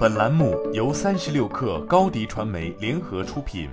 [0.00, 3.68] 本栏目由三十六氪高低传媒联合出品。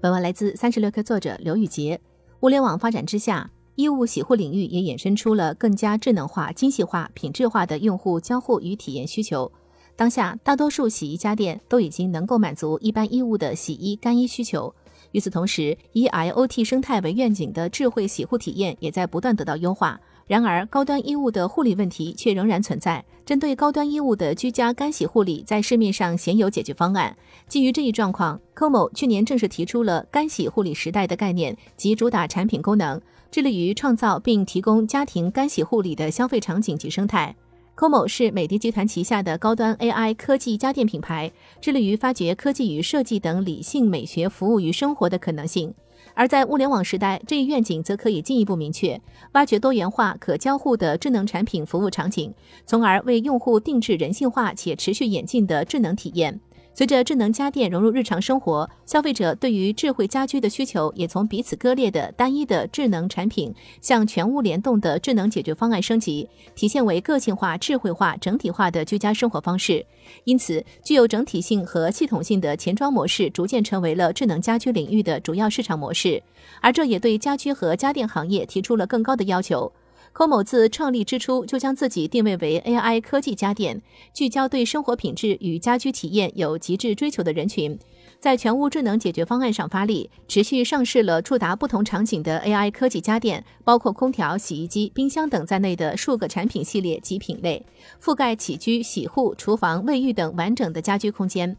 [0.00, 2.00] 本文来自三十六氪作者刘宇杰。
[2.42, 9.50] 物联网发展之下，衣物洗护领域也衍生出了更加智能化、精细化、品质化的用户交互与体验需求。
[9.96, 14.72] 当下，大多数洗衣家电都已经能够满足一般衣物的洗衣、干衣需求。
[15.10, 20.00] 与此同时，以 IoT 生态为愿景的智慧洗护体验也在不断得到优化。
[20.26, 23.04] 然而，高端衣物的护理问题却仍然存在。
[23.24, 27.16] 针对高端衣物的居家干洗护理，在市面上鲜有解决方案。
[27.46, 37.34] 基于这一状况，COMO 去年正式提出了“干洗护理时代”的概念及主打产品功能，致力于创造并提供家庭干洗护理的消费场景及生态。
[37.76, 41.30] COMO 是美的集团旗下的高端 AI 科技家电品牌，
[41.60, 45.72] 致力于发掘科技与设计等理性美学服务于生活的可能性。
[46.14, 49.00] 而在物联网时代，这一愿景则可以进一步明确，
[49.32, 52.32] 挖掘多元化、可交互的智能产品服务场景，
[52.66, 56.40] 从而为用户定制人性化且持续演进的智能体验。
[56.74, 69.84] 随着智能家电融入日常生活，消费者对于智慧家居的需求也从彼此割裂的单一的智能产品，向全屋联动的智能解决方案升级，体现为个性化、智慧化、整体化的居家生活方式。
[70.24, 76.22] 因此，具有整体性和系统性的前装模式逐渐成为了智能家居领域的主要市场模式，
[76.62, 79.70] 而这也对家居和家电行业提出了更高的要求。
[80.12, 83.80] 柯某自创立之初就将自己定位为 AI 科技家电，
[84.12, 87.78] 聚焦对生活品质与家居体验有极致追求的人群，
[88.20, 97.64] 在全屋智能解决方案上发力，持续上市了触达不同场景的 AI 科技家电，包括空调、洗衣机、冰箱等在内的数个产品系列及品类，
[98.00, 101.56] 覆盖起居、洗护、厨房、卫浴等完整的家居空间。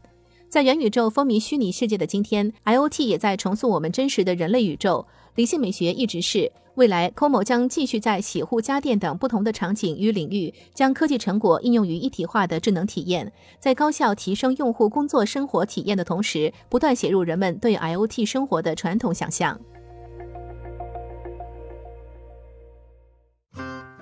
[0.54, 5.08] 在元宇宙风靡虚拟世界的今天，IOT 也在重塑我们真实的人类宇宙。
[5.34, 19.60] 理性美学一直是未来，COMO 将继续在洗护、家电等不同的场景与领域，将科技成果应用于一体化的智能体验，在高效提升用户工作生活体验的同时，不断写入人们对 IOT 生活的传统想象。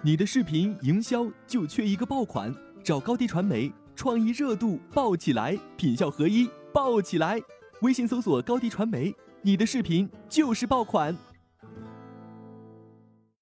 [0.04, 3.72] 你的视频营销就缺一个爆款，找高低传媒。
[3.96, 7.42] 创意热度爆起来，品效合一爆起来。
[7.82, 11.18] 微信搜索高低传媒，你的视频就是爆款。